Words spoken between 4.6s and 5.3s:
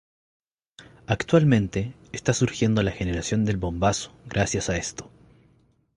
a esto.